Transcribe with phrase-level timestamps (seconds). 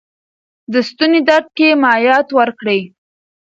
[0.71, 2.81] د ستوني درد کې مایعات ورکړئ.